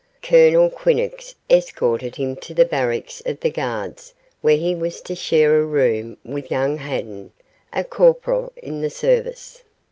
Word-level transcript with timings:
Colonel 0.23 0.71
Quinnox 0.71 1.35
escorted 1.47 2.15
him 2.15 2.35
to 2.37 2.55
the 2.55 2.65
barracks 2.65 3.21
of 3.23 3.39
the 3.39 3.51
guards 3.51 4.15
where 4.41 4.57
he 4.57 4.73
was 4.73 4.99
to 5.01 5.13
share 5.13 5.61
a 5.61 5.63
room 5.63 6.17
with 6.25 6.49
young 6.49 6.77
Haddan, 6.79 7.31
a 7.71 7.83
corporal 7.83 8.51
in 8.57 8.81
the 8.81 8.89
service. 8.89 9.61